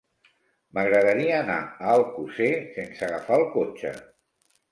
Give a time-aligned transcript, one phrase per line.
[0.77, 3.93] M'agradaria anar a Alcosser sense agafar el cotxe.